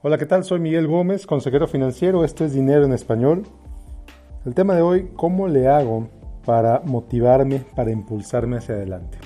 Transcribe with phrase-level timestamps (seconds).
[0.00, 0.44] Hola, ¿qué tal?
[0.44, 2.24] Soy Miguel Gómez, consejero financiero.
[2.24, 3.42] Esto es Dinero en Español.
[4.46, 6.08] El tema de hoy, ¿cómo le hago
[6.46, 9.18] para motivarme, para impulsarme hacia adelante?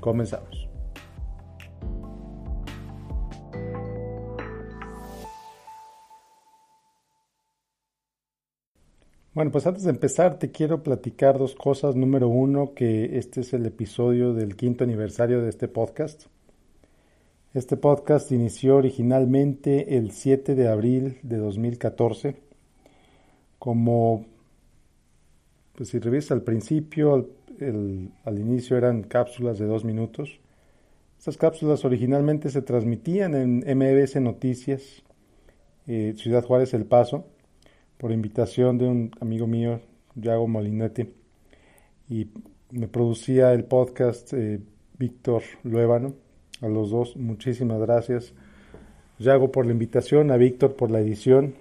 [0.00, 0.70] Comenzamos.
[9.34, 11.94] Bueno, pues antes de empezar te quiero platicar dos cosas.
[11.94, 16.24] Número uno, que este es el episodio del quinto aniversario de este podcast.
[17.52, 22.36] Este podcast inició originalmente el 7 de abril de 2014.
[23.58, 24.24] Como,
[25.74, 27.28] pues si revisa al principio,
[28.24, 30.38] al, inicio eran cápsulas de dos minutos.
[31.18, 35.02] Estas cápsulas originalmente se transmitían en MBS Noticias,
[35.88, 37.24] eh, Ciudad Juárez El Paso,
[37.98, 39.80] por invitación de un amigo mío,
[40.14, 41.12] Yago Molinete,
[42.08, 42.28] y
[42.70, 44.60] me producía el podcast eh,
[44.96, 46.29] Víctor Luébano
[46.60, 48.34] a los dos, muchísimas gracias.
[49.18, 51.54] Yago por la invitación, a Víctor por la edición.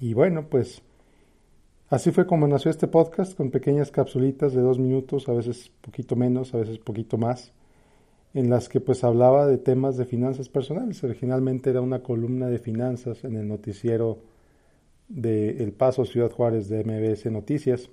[0.00, 0.82] Y bueno, pues
[1.88, 6.16] así fue como nació este podcast, con pequeñas capsulitas de dos minutos, a veces poquito
[6.16, 7.52] menos, a veces poquito más,
[8.32, 11.02] en las que pues hablaba de temas de finanzas personales.
[11.02, 14.18] Originalmente era una columna de finanzas en el noticiero
[15.08, 17.90] de El Paso Ciudad Juárez de MBS Noticias.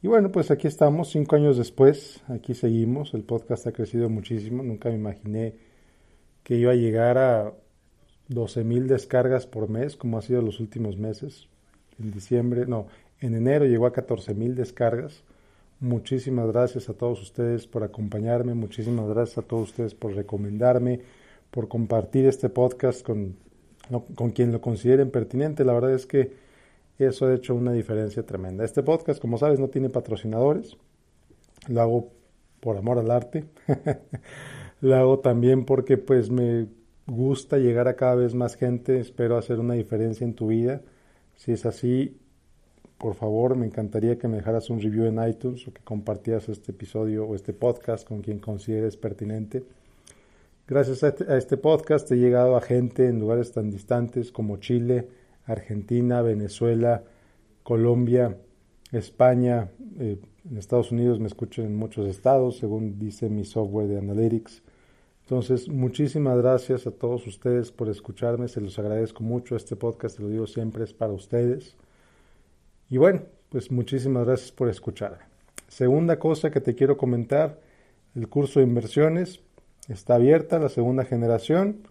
[0.00, 4.62] Y bueno, pues aquí estamos, cinco años después, aquí seguimos, el podcast ha crecido muchísimo,
[4.62, 5.56] nunca me imaginé
[6.44, 7.52] que iba a llegar a
[8.28, 11.48] 12 mil descargas por mes, como ha sido los últimos meses.
[11.98, 12.86] En diciembre, no,
[13.20, 15.24] en enero llegó a 14 mil descargas.
[15.80, 21.00] Muchísimas gracias a todos ustedes por acompañarme, muchísimas gracias a todos ustedes por recomendarme,
[21.50, 23.34] por compartir este podcast con,
[24.14, 25.64] con quien lo consideren pertinente.
[25.64, 26.47] La verdad es que
[27.06, 28.64] eso ha hecho una diferencia tremenda.
[28.64, 30.76] Este podcast, como sabes, no tiene patrocinadores.
[31.68, 32.12] Lo hago
[32.60, 33.44] por amor al arte.
[34.80, 36.66] Lo hago también porque pues me
[37.06, 38.98] gusta llegar a cada vez más gente.
[39.00, 40.82] Espero hacer una diferencia en tu vida.
[41.36, 42.18] Si es así,
[42.98, 46.72] por favor, me encantaría que me dejaras un review en iTunes o que compartieras este
[46.72, 49.62] episodio o este podcast con quien consideres pertinente.
[50.66, 54.58] Gracias a este, a este podcast he llegado a gente en lugares tan distantes como
[54.58, 55.08] Chile,
[55.48, 57.02] Argentina, Venezuela,
[57.64, 58.38] Colombia,
[58.92, 60.18] España, eh,
[60.50, 64.62] en Estados Unidos me escucho en muchos estados, según dice mi software de Analytics.
[65.24, 69.56] Entonces, muchísimas gracias a todos ustedes por escucharme, se los agradezco mucho.
[69.56, 71.76] Este podcast, te lo digo siempre, es para ustedes.
[72.88, 75.18] Y bueno, pues muchísimas gracias por escucharme.
[75.68, 77.60] Segunda cosa que te quiero comentar,
[78.14, 79.40] el curso de inversiones
[79.88, 81.82] está abierta, la segunda generación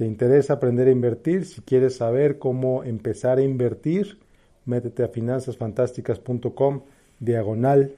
[0.00, 4.18] te interesa aprender a invertir, si quieres saber cómo empezar a invertir,
[4.64, 6.80] métete a finanzasfantásticas.com
[7.18, 7.94] diagonal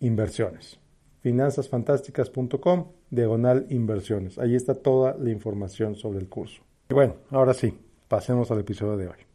[0.00, 0.78] inversiones.
[1.20, 4.38] Finanzasfantásticas.com diagonal inversiones.
[4.38, 6.62] Ahí está toda la información sobre el curso.
[6.88, 7.78] Y bueno, ahora sí,
[8.08, 9.33] pasemos al episodio de hoy.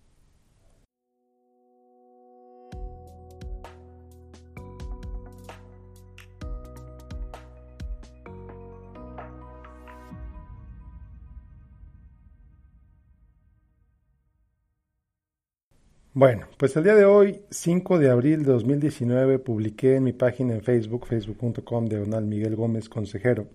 [16.20, 20.54] Bueno, pues el día de hoy, 5 de abril de 2019, publiqué en mi página
[20.54, 23.48] en Facebook, facebook.com, diagonal Miguel Gómez, consejero,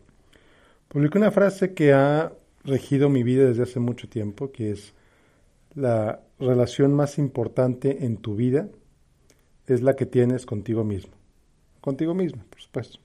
[0.88, 2.32] publiqué una frase que ha
[2.64, 4.94] regido mi vida desde hace mucho tiempo, que es
[5.74, 8.70] la relación más importante en tu vida
[9.66, 11.12] es la que tienes contigo mismo.
[11.82, 12.98] Contigo mismo, por supuesto.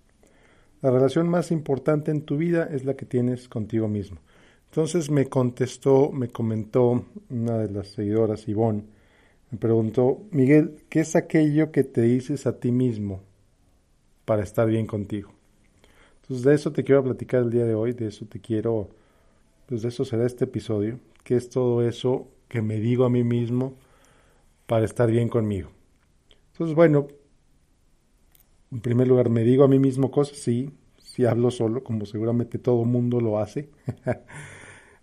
[0.81, 4.21] La relación más importante en tu vida es la que tienes contigo mismo.
[4.69, 8.85] Entonces me contestó, me comentó una de las seguidoras, Ivonne,
[9.51, 13.21] me preguntó, Miguel, ¿qué es aquello que te dices a ti mismo
[14.25, 15.31] para estar bien contigo?
[16.21, 18.89] Entonces de eso te quiero platicar el día de hoy, de eso te quiero,
[19.65, 23.23] pues de eso será este episodio, que es todo eso que me digo a mí
[23.23, 23.75] mismo
[24.67, 25.69] para estar bien conmigo.
[26.53, 27.07] Entonces, bueno,
[28.71, 32.59] en primer lugar, me digo a mí mismo cosas, sí, sí hablo solo, como seguramente
[32.59, 33.69] todo mundo lo hace.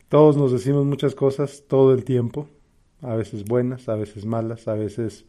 [0.09, 2.49] Todos nos decimos muchas cosas todo el tiempo,
[3.03, 5.27] a veces buenas, a veces malas, a veces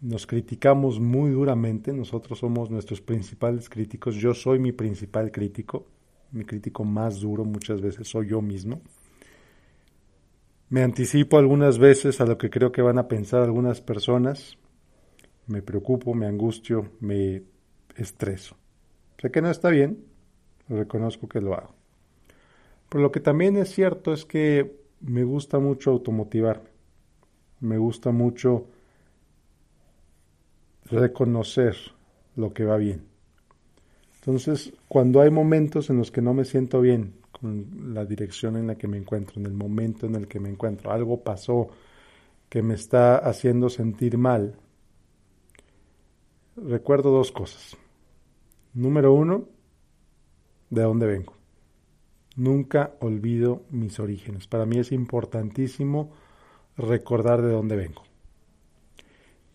[0.00, 5.86] nos criticamos muy duramente, nosotros somos nuestros principales críticos, yo soy mi principal crítico,
[6.30, 8.80] mi crítico más duro muchas veces soy yo mismo.
[10.70, 14.58] Me anticipo algunas veces a lo que creo que van a pensar algunas personas,
[15.46, 17.42] me preocupo, me angustio, me
[17.96, 18.56] estreso.
[19.20, 20.04] Sé que no está bien,
[20.68, 21.74] reconozco que lo hago.
[22.88, 26.68] Pero lo que también es cierto es que me gusta mucho automotivarme.
[27.60, 28.66] Me gusta mucho
[30.84, 31.76] reconocer
[32.36, 33.06] lo que va bien.
[34.20, 38.66] Entonces, cuando hay momentos en los que no me siento bien con la dirección en
[38.66, 40.90] la que me encuentro, en el momento en el que me encuentro.
[40.90, 41.68] Algo pasó
[42.48, 44.56] que me está haciendo sentir mal.
[46.56, 47.76] Recuerdo dos cosas.
[48.74, 49.46] Número uno,
[50.70, 51.37] de dónde vengo.
[52.38, 54.46] Nunca olvido mis orígenes.
[54.46, 56.12] Para mí es importantísimo
[56.76, 58.04] recordar de dónde vengo.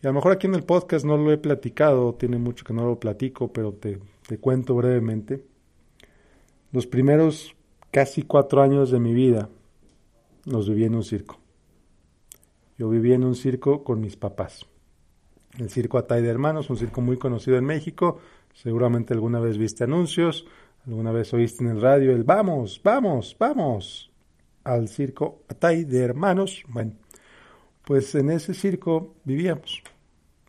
[0.02, 2.74] Y a lo mejor aquí en el podcast no lo he platicado, tiene mucho que
[2.74, 5.46] no lo platico, pero te, te cuento brevemente.
[6.74, 7.56] Los primeros
[7.90, 9.48] casi cuatro años de mi vida
[10.44, 11.40] los viví en un circo.
[12.78, 14.66] Yo viví en un circo con mis papás.
[15.58, 18.20] El circo Atay de Hermanos, un circo muy conocido en México.
[18.54, 20.46] Seguramente alguna vez viste anuncios,
[20.86, 24.12] alguna vez oíste en el radio el vamos, vamos, vamos
[24.64, 26.64] al circo Atay de Hermanos.
[26.68, 26.94] Bueno,
[27.86, 29.84] pues en ese circo vivíamos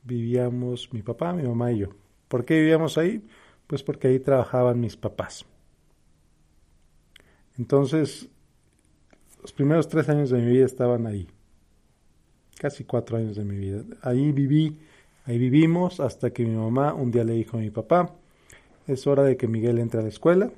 [0.04, 1.88] vivíamos mi papá, mi mamá y yo.
[2.28, 3.26] ¿Por qué vivíamos ahí?
[3.66, 5.44] Pues porque ahí trabajaban mis papás.
[7.58, 8.28] Entonces,
[9.40, 11.28] los primeros tres años de mi vida estaban ahí.
[12.58, 13.84] Casi cuatro años de mi vida.
[14.02, 14.78] Ahí viví,
[15.24, 18.14] ahí vivimos hasta que mi mamá un día le dijo a mi papá,
[18.86, 20.50] es hora de que Miguel entre a la escuela.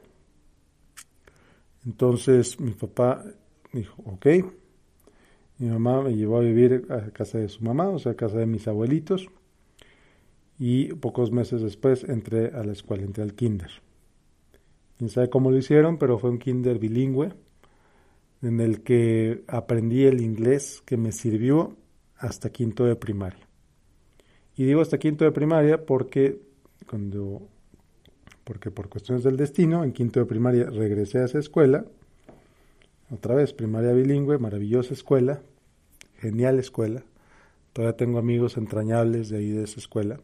[1.84, 3.24] Entonces mi papá
[3.72, 4.26] dijo, ok.
[5.58, 8.38] Mi mamá me llevó a vivir a casa de su mamá, o sea, a casa
[8.38, 9.28] de mis abuelitos
[10.58, 13.70] y pocos meses después entré a la escuela, entré al kinder.
[14.96, 17.32] Quién sabe cómo lo hicieron, pero fue un kinder bilingüe
[18.42, 21.76] en el que aprendí el inglés que me sirvió
[22.16, 23.46] hasta quinto de primaria.
[24.56, 26.40] Y digo hasta quinto de primaria porque
[26.88, 27.48] cuando
[28.46, 31.84] porque por cuestiones del destino, en quinto de primaria regresé a esa escuela,
[33.10, 35.42] otra vez primaria bilingüe, maravillosa escuela,
[36.20, 37.02] genial escuela.
[37.72, 40.20] Todavía tengo amigos entrañables de ahí de esa escuela.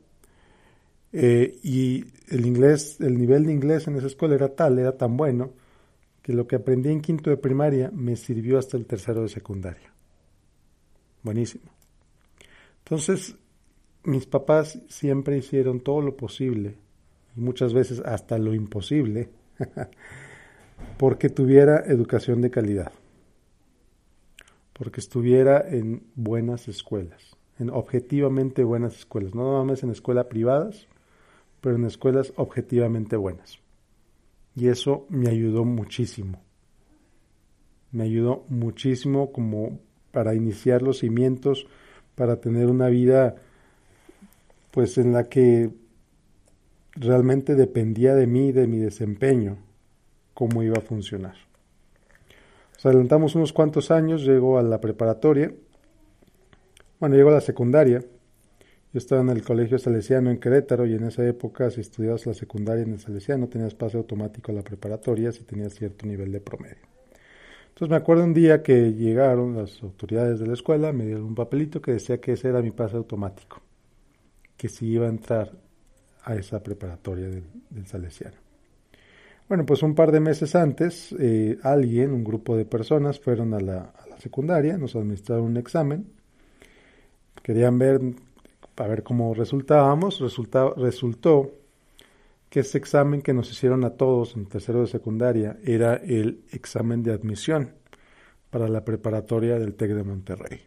[1.12, 5.16] Eh, y el inglés, el nivel de inglés en esa escuela era tal, era tan
[5.16, 5.50] bueno,
[6.22, 9.92] que lo que aprendí en quinto de primaria me sirvió hasta el tercero de secundaria.
[11.24, 11.64] Buenísimo.
[12.84, 13.34] Entonces,
[14.04, 16.76] mis papás siempre hicieron todo lo posible,
[17.36, 19.30] y muchas veces hasta lo imposible,
[20.98, 22.92] porque tuviera educación de calidad,
[24.72, 30.86] porque estuviera en buenas escuelas, en objetivamente buenas escuelas, no nada más en escuelas privadas,
[31.60, 33.58] pero en escuelas objetivamente buenas.
[34.54, 36.42] Y eso me ayudó muchísimo.
[37.90, 39.80] Me ayudó muchísimo como
[40.10, 41.66] para iniciar los cimientos,
[42.14, 43.36] para tener una vida
[44.70, 45.70] pues en la que
[46.94, 49.58] realmente dependía de mí, de mi desempeño,
[50.34, 51.34] cómo iba a funcionar.
[52.74, 55.52] Nos adelantamos unos cuantos años, llego a la preparatoria,
[56.98, 58.00] bueno, llego a la secundaria,
[58.92, 62.34] yo estaba en el colegio salesiano en Querétaro y en esa época si estudiabas la
[62.34, 66.40] secundaria en el salesiano tenías pase automático a la preparatoria si tenías cierto nivel de
[66.40, 66.92] promedio.
[67.68, 71.34] Entonces me acuerdo un día que llegaron las autoridades de la escuela, me dieron un
[71.34, 73.62] papelito que decía que ese era mi pase automático,
[74.58, 75.52] que si iba a entrar
[76.24, 77.44] a esa preparatoria del,
[77.86, 78.36] salesiano.
[79.48, 83.60] Bueno, pues un par de meses antes, eh, alguien, un grupo de personas, fueron a
[83.60, 86.06] la, a la secundaria, nos administraron un examen,
[87.42, 88.00] querían ver
[88.76, 90.20] a ver cómo resultábamos,
[90.76, 91.52] resultó
[92.48, 97.02] que ese examen que nos hicieron a todos en tercero de secundaria era el examen
[97.02, 97.74] de admisión
[98.50, 100.60] para la preparatoria del TEC de Monterrey.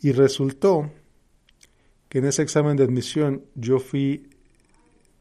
[0.00, 0.90] Y resultó
[2.10, 4.28] que en ese examen de admisión yo fui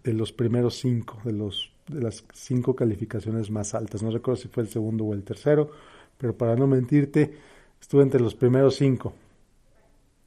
[0.03, 4.01] de los primeros cinco, de, los, de las cinco calificaciones más altas.
[4.01, 5.69] No recuerdo si fue el segundo o el tercero,
[6.17, 7.31] pero para no mentirte,
[7.79, 9.13] estuve entre los primeros cinco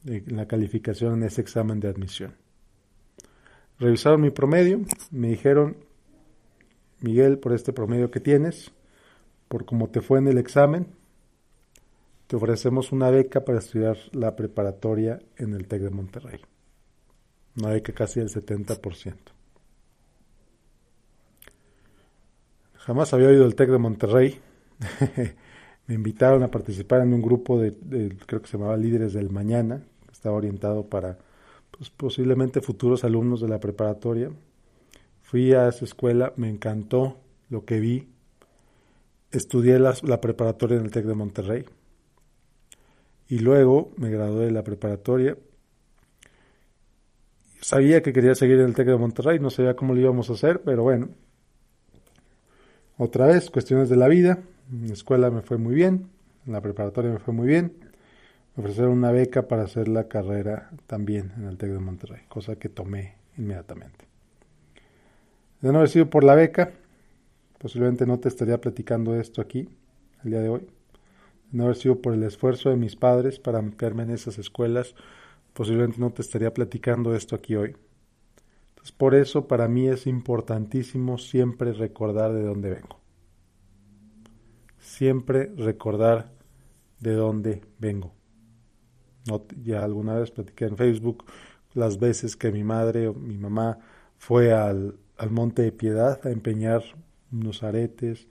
[0.05, 2.35] la calificación en ese examen de admisión.
[3.79, 5.77] Revisaron mi promedio, me dijeron,
[7.01, 8.71] Miguel, por este promedio que tienes,
[9.49, 10.87] por cómo te fue en el examen,
[12.29, 16.41] te ofrecemos una beca para estudiar la preparatoria en el TEC de Monterrey.
[17.57, 19.15] Una beca casi del 70%.
[22.75, 24.41] Jamás había oído el TEC de Monterrey.
[25.87, 27.77] me invitaron a participar en un grupo de,
[28.27, 31.19] creo que se llamaba Líderes del Mañana, estaba orientado para
[31.71, 34.31] pues, posiblemente futuros alumnos de la preparatoria.
[35.23, 37.19] Fui a esa escuela, me encantó
[37.51, 38.09] lo que vi.
[39.31, 41.65] Estudié la preparatoria en el TEC de Monterrey.
[43.29, 45.37] Y luego me gradué de la preparatoria.
[47.63, 50.35] Sabía que quería seguir en el TEC de Monterrey, no sabía cómo lo íbamos a
[50.35, 51.09] hacer, pero bueno.
[52.99, 54.41] Otra vez, cuestiones de la vida.
[54.71, 56.11] En la escuela me fue muy bien,
[56.47, 57.73] en la preparatoria me fue muy bien
[58.57, 62.57] me ofrecieron una beca para hacer la carrera también en el TEC de Monterrey, cosa
[62.57, 64.07] que tomé inmediatamente.
[65.61, 66.73] De no haber sido por la beca,
[67.59, 69.69] posiblemente no te estaría platicando esto aquí,
[70.25, 70.61] el día de hoy.
[70.61, 74.95] De no haber sido por el esfuerzo de mis padres para meterme en esas escuelas,
[75.53, 77.77] posiblemente no te estaría platicando esto aquí hoy.
[78.71, 83.01] Entonces, por eso para mí es importantísimo siempre recordar de dónde vengo.
[84.79, 86.33] Siempre recordar
[87.01, 88.13] de dónde vengo.
[89.29, 91.25] No, ya alguna vez platiqué en Facebook
[91.75, 93.79] las veces que mi madre o mi mamá
[94.19, 96.83] fue al, al Monte de Piedad a empeñar
[97.31, 98.27] unos aretes,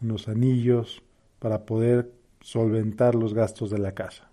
[0.00, 1.02] unos anillos,
[1.38, 4.29] para poder solventar los gastos de la casa.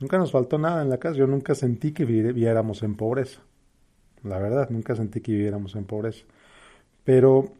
[0.00, 3.42] Nunca nos faltó nada en la casa, yo nunca sentí que viviéramos en pobreza.
[4.24, 6.24] La verdad, nunca sentí que viviéramos en pobreza.
[7.04, 7.52] Pero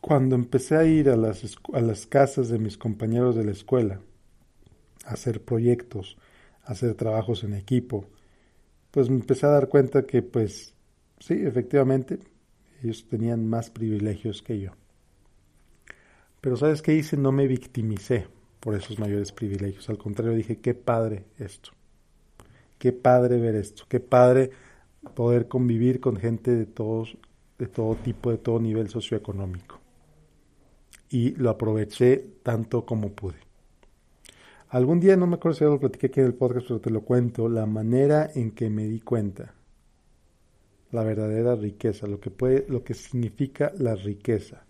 [0.00, 4.00] cuando empecé a ir a las, a las casas de mis compañeros de la escuela,
[5.04, 6.16] a hacer proyectos,
[6.64, 8.06] a hacer trabajos en equipo,
[8.92, 10.72] pues me empecé a dar cuenta que pues
[11.18, 12.20] sí, efectivamente,
[12.80, 14.70] ellos tenían más privilegios que yo.
[16.40, 17.16] Pero ¿sabes qué hice?
[17.16, 18.28] No me victimicé
[18.64, 19.90] por esos mayores privilegios.
[19.90, 21.72] Al contrario, dije, qué padre esto.
[22.78, 23.84] Qué padre ver esto.
[23.86, 24.50] Qué padre
[25.14, 27.18] poder convivir con gente de todos,
[27.58, 29.80] de todo tipo, de todo nivel socioeconómico.
[31.10, 33.36] Y lo aproveché tanto como pude.
[34.70, 36.90] Algún día, no me acuerdo si ya lo platiqué aquí en el podcast, pero te
[36.90, 39.52] lo cuento, la manera en que me di cuenta
[40.90, 44.64] la verdadera riqueza, lo que puede, lo que significa la riqueza.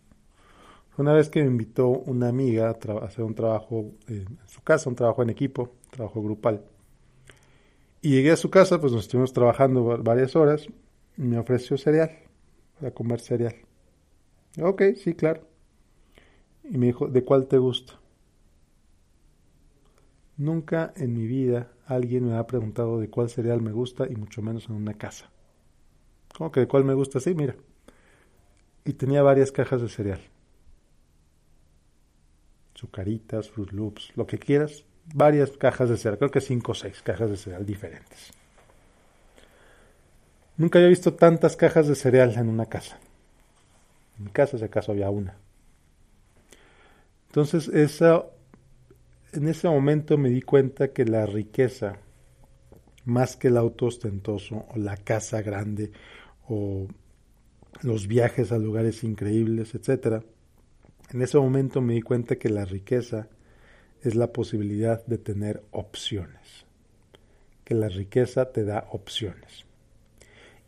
[0.97, 4.95] Una vez que me invitó una amiga a, hacer un trabajo en su casa, un
[4.95, 6.65] trabajo en equipo, un trabajo grupal.
[8.01, 10.69] Y llegué a su casa, pues nos estuvimos trabajando varias horas,
[11.17, 12.11] y me ofreció cereal,
[12.79, 13.57] para comer cereal.
[14.61, 15.43] Ok, sí, claro.
[16.63, 17.95] Y me dijo, ¿de cuál te gusta?
[20.37, 24.43] Nunca en mi vida alguien me ha preguntado de cuál cereal me gusta y mucho
[24.43, 25.31] menos en una casa.
[26.37, 27.21] ¿Cómo que de cuál me gusta?
[27.21, 27.57] Sí, mira.
[28.85, 30.21] Y tenía varias cajas de cereal.
[32.77, 34.85] Zucaritas, Fruit Loops, lo que quieras.
[35.13, 36.19] Varias cajas de cereal.
[36.19, 38.33] Creo que cinco o seis cajas de cereal diferentes.
[40.57, 42.99] Nunca había visto tantas cajas de cereal en una casa.
[44.19, 45.37] En mi casa, si acaso, había una.
[47.27, 48.25] Entonces, esa,
[49.33, 51.97] en ese momento me di cuenta que la riqueza,
[53.05, 55.91] más que el auto ostentoso o la casa grande
[56.49, 56.87] o
[57.83, 60.23] los viajes a lugares increíbles, etcétera,
[61.15, 63.29] en ese momento me di cuenta que la riqueza
[64.03, 66.67] es la posibilidad de tener opciones,
[67.65, 69.65] que la riqueza te da opciones.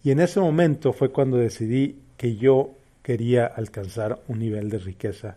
[0.02, 2.70] Y en ese momento fue cuando decidí que yo
[3.02, 5.36] quería alcanzar un nivel de riqueza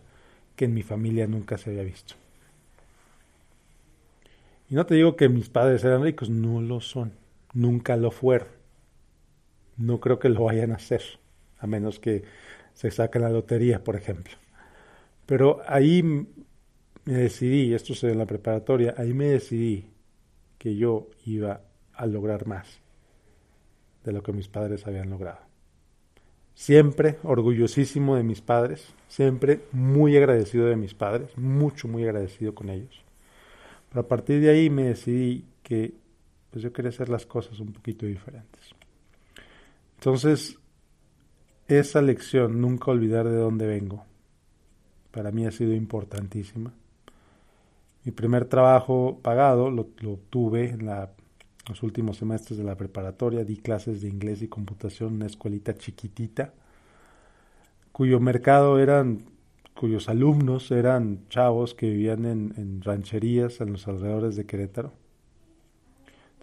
[0.56, 2.16] que en mi familia nunca se había visto.
[4.70, 7.12] Y no te digo que mis padres eran ricos, no lo son,
[7.54, 8.60] nunca lo fueron
[9.80, 11.02] no creo que lo vayan a hacer,
[11.58, 12.24] a menos que
[12.74, 14.34] se saquen la lotería, por ejemplo.
[15.30, 19.86] Pero ahí me decidí, esto es en la preparatoria, ahí me decidí
[20.58, 21.62] que yo iba
[21.94, 22.80] a lograr más
[24.04, 25.38] de lo que mis padres habían logrado.
[26.56, 32.72] Siempre orgullosísimo de mis padres, siempre muy agradecido de mis padres, mucho, muy agradecido con
[32.72, 33.06] ellos.
[33.90, 35.94] Pero a partir de ahí me decidí que
[36.50, 38.74] pues yo quería hacer las cosas un poquito diferentes.
[40.00, 40.58] Entonces,
[41.68, 44.09] esa lección, nunca olvidar de dónde vengo,
[45.12, 46.74] para mí ha sido importantísima.
[48.06, 49.86] Mi primer trabajo pagado lo,
[50.30, 55.16] tuve en los últimos semestres de la preparatoria, di clases de inglés y computación en
[55.16, 56.54] una escuelita chiquitita,
[57.92, 59.26] cuyo mercado eran,
[59.76, 64.94] cuyos alumnos eran chavos que vivían en rancherías en los alrededores de Querétaro.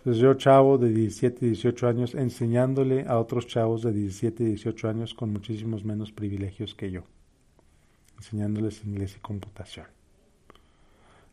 [0.06, 5.14] Entonces yo, chavo de 17, 18 años, enseñándole a otros chavos de 17, 18 años
[5.14, 7.02] con muchísimos menos privilegios que yo,
[8.16, 9.86] enseñándoles inglés y computación.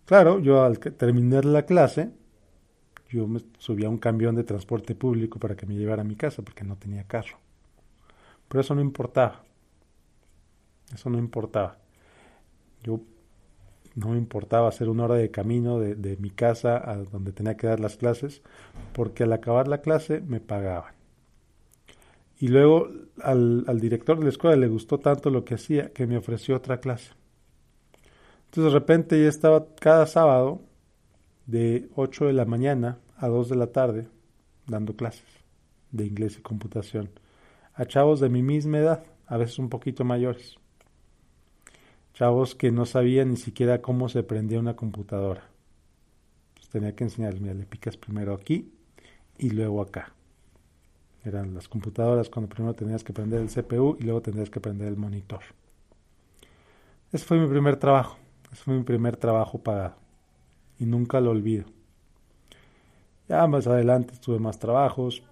[0.06, 2.12] Claro, yo al terminar la clase,
[3.10, 6.16] yo me subía a un camión de transporte público para que me llevara a mi
[6.16, 7.38] casa porque no tenía carro.
[8.48, 9.44] Pero eso no importaba.
[10.94, 11.78] Eso no importaba.
[12.84, 13.02] Yo
[13.96, 17.68] no me importaba hacer una hora de camino de, mi casa a donde tenía que
[17.68, 18.42] dar las clases,
[18.94, 20.94] porque al acabar la clase me pagaban.
[22.40, 22.90] Y luego
[23.22, 26.56] al, al, director de la escuela le gustó tanto lo que hacía que me ofreció
[26.56, 27.12] otra clase.
[28.46, 30.62] Entonces de repente ya estaba cada sábado
[31.46, 34.08] de 8 de la mañana a 2 de la tarde
[34.68, 35.26] dando clases
[35.92, 37.10] de inglés y computación
[37.76, 40.58] a chavos de mi misma edad, a veces un poquito mayores
[42.14, 45.50] chavos que no sabían ni siquiera cómo se prendía una computadora.
[46.54, 48.72] Pues tenía que enseñarles, mira, le picas primero aquí
[49.38, 50.14] y luego acá.
[51.24, 54.90] Eran las computadoras cuando primero tenías que prender el CPU y luego tenías que prender
[54.90, 55.42] el monitor.
[57.12, 58.18] Ese fue mi primer trabajo.
[58.52, 59.96] Ese fue mi primer trabajo pagado.
[60.80, 61.66] Y nunca lo olvido.
[63.30, 65.24] Ya más adelante tuve más trabajos.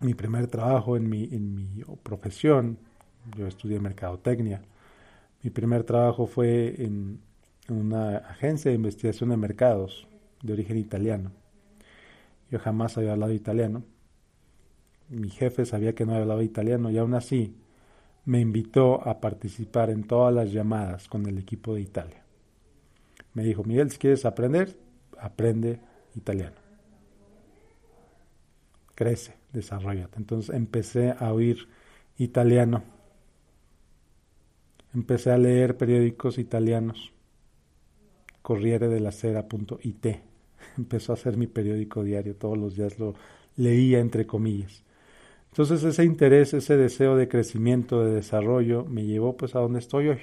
[0.00, 2.78] Mi primer trabajo en mi, en mi profesión,
[3.36, 4.62] yo estudié mercadotecnia.
[5.42, 7.20] Mi primer trabajo fue en
[7.68, 10.06] una agencia de investigación de mercados
[10.42, 11.32] de origen italiano.
[12.50, 13.82] Yo jamás había hablado italiano.
[15.08, 17.54] Mi jefe sabía que no había hablado italiano y aún así
[18.24, 22.24] me invitó a participar en todas las llamadas con el equipo de Italia.
[23.34, 24.76] Me dijo, Miguel, si quieres aprender,
[25.18, 25.80] aprende
[26.14, 26.56] italiano.
[28.94, 30.18] Crece, desarrollate.
[30.18, 31.68] Entonces empecé a oír
[32.16, 32.84] italiano.
[34.94, 37.12] Empecé a leer periódicos italianos.
[38.40, 40.06] Corriere della Sera.it.
[40.78, 42.36] Empezó a ser mi periódico diario.
[42.36, 43.14] Todos los días lo
[43.56, 44.84] leía entre comillas.
[45.54, 50.08] Entonces ese interés, ese deseo de crecimiento, de desarrollo, me llevó pues a donde estoy
[50.08, 50.18] hoy.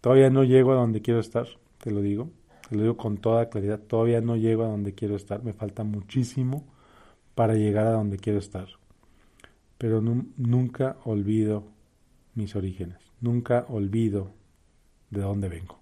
[0.00, 1.46] Todavía no llego a donde quiero estar,
[1.78, 2.30] te lo digo,
[2.68, 5.84] te lo digo con toda claridad, todavía no llego a donde quiero estar, me falta
[5.84, 6.64] muchísimo
[7.36, 8.66] para llegar a donde quiero estar.
[9.78, 11.62] Pero nunca olvido
[12.34, 14.32] mis orígenes, nunca olvido
[15.10, 15.78] de dónde vengo.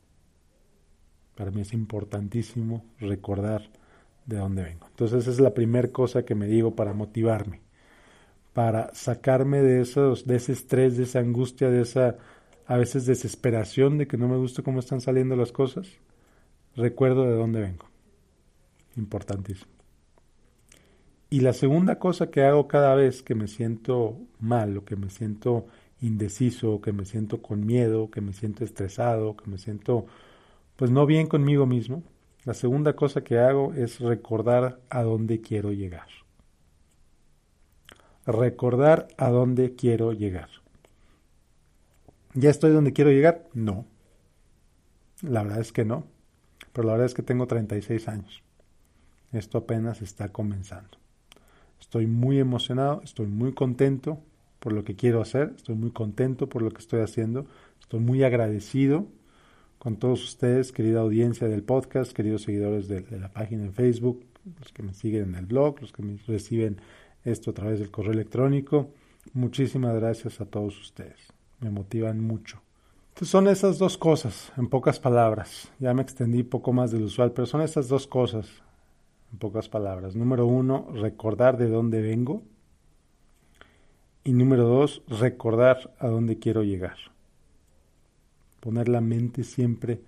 [1.37, 3.71] Para mí es importantísimo recordar
[4.27, 4.89] de dónde vengo.
[4.89, 7.62] Entonces es la primera cosa que me digo para motivarme,
[8.53, 12.19] para sacarme de, esos, de ese estrés, de esa angustia, de esa
[12.67, 15.89] a veces desesperación de que no me gusta cómo están saliendo las cosas,
[16.77, 17.87] recuerdo de dónde vengo.
[18.97, 19.71] Importantísimo.
[21.29, 25.09] Y la segunda cosa que hago cada vez que me siento mal o que me
[25.09, 25.67] siento
[26.01, 30.07] indeciso, que me siento con miedo, que me siento estresado, que me siento
[30.77, 32.03] pues no bien conmigo mismo,
[32.45, 36.09] la segunda cosa que hago es recordar a dónde quiero llegar.
[38.27, 40.49] Recordar a dónde quiero llegar.
[42.35, 43.49] ¿Ya estoy donde quiero llegar?
[43.53, 43.85] No.
[45.23, 46.05] La verdad es que no.
[46.73, 48.43] Pero la verdad es que tengo 36 años.
[49.33, 50.99] Esto apenas está comenzando.
[51.81, 54.21] Estoy muy emocionado, estoy muy contento
[54.61, 57.47] por lo que quiero hacer, estoy muy contento por lo que estoy haciendo,
[57.81, 59.09] estoy muy agradecido
[59.79, 64.25] con todos ustedes, querida audiencia del podcast, queridos seguidores de, de, la página en Facebook,
[64.61, 66.81] los que me siguen en el blog, los que me reciben
[67.25, 68.91] esto a través del correo electrónico.
[69.33, 71.33] Muchísimas gracias a todos ustedes
[71.63, 72.61] me motivan mucho.
[73.11, 75.71] Entonces son esas dos cosas, en pocas palabras.
[75.79, 78.49] Ya me extendí poco más del usual, pero son esas dos cosas,
[79.33, 80.17] en pocas palabras.
[80.17, 82.43] Número uno, recordar de dónde vengo.
[84.25, 86.97] Y número dos, recordar a dónde quiero llegar.
[88.61, 90.01] Poner la mente siempre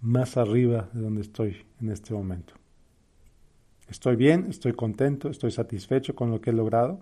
[0.00, 2.54] más arriba de donde estoy en este momento.
[3.88, 7.00] Estoy bien, estoy contento, estoy satisfecho con lo que he logrado,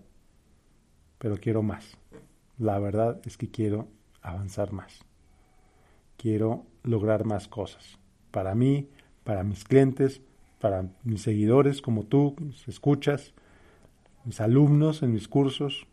[1.19, 1.97] pero quiero más
[2.63, 3.89] la verdad es que quiero
[4.23, 5.01] avanzar más.
[6.17, 7.99] Quiero lograr más cosas.
[8.31, 8.89] Para mí,
[9.25, 10.21] para mis clientes,
[10.61, 13.35] para mis seguidores como tú, mis escuchas,
[14.25, 15.87] mis alumnos en mis cursos.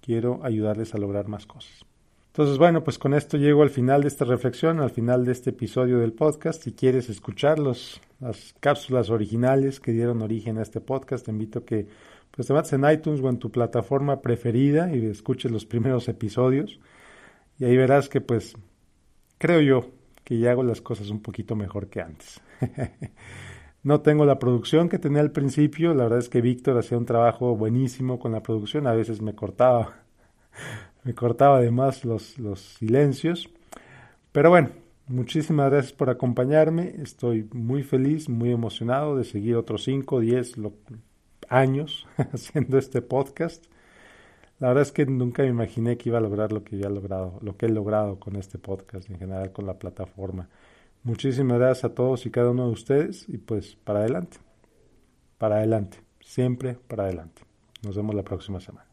[0.00, 1.84] Quiero ayudarles a lograr más cosas.
[2.28, 5.50] Entonces, bueno, pues con esto llego al final de esta reflexión, al final de este
[5.50, 6.62] episodio del podcast.
[6.62, 7.58] Si quieres escuchar
[8.22, 11.88] las cápsulas originales que dieron origen a este podcast, te invito a que
[12.30, 16.78] pues te metes en iTunes o en tu plataforma preferida y escuches los primeros episodios.
[17.58, 18.54] Y ahí verás que pues
[19.38, 19.90] creo yo
[20.22, 22.40] que ya hago las cosas un poquito mejor que antes.
[23.82, 27.06] no tengo la producción que tenía al principio, la verdad es que Víctor hacía un
[27.06, 30.04] trabajo buenísimo con la producción, a veces me cortaba,
[31.02, 33.50] me cortaba además los, los silencios.
[34.30, 34.70] Pero bueno,
[35.12, 40.72] muchísimas gracias por acompañarme, estoy muy feliz, muy emocionado de seguir otros 5, 10, lo,
[41.48, 43.66] años haciendo este podcast.
[44.58, 47.38] La verdad es que nunca me imaginé que iba a lograr lo que he logrado,
[47.42, 50.48] lo que he logrado con este podcast en general con la plataforma.
[51.02, 54.38] Muchísimas gracias a todos y cada uno de ustedes y pues para adelante.
[55.38, 57.42] Para adelante, siempre para adelante.
[57.82, 58.91] Nos vemos la próxima semana.